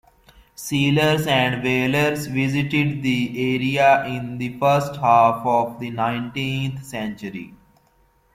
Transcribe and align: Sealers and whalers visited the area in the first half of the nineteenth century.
Sealers 0.55 1.27
and 1.27 1.61
whalers 1.61 2.25
visited 2.25 3.03
the 3.03 3.53
area 3.53 4.03
in 4.07 4.39
the 4.39 4.57
first 4.57 4.95
half 4.95 5.45
of 5.45 5.79
the 5.79 5.91
nineteenth 5.91 6.83
century. 6.83 7.53